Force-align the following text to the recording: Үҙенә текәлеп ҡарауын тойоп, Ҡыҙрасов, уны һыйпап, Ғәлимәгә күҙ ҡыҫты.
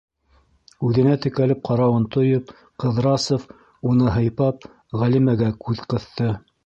Үҙенә 0.87 1.11
текәлеп 1.25 1.59
ҡарауын 1.69 2.07
тойоп, 2.15 2.53
Ҡыҙрасов, 2.85 3.45
уны 3.91 4.09
һыйпап, 4.17 4.67
Ғәлимәгә 5.03 5.53
күҙ 5.67 5.85
ҡыҫты. 5.95 6.33